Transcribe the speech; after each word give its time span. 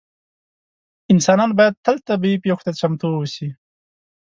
انسانان 1.13 1.51
باید 1.57 1.81
تل 1.85 1.97
طبیعي 2.09 2.37
پېښو 2.43 2.63
ته 2.65 2.71
چمتو 2.79 3.07
اووسي. 3.13 3.49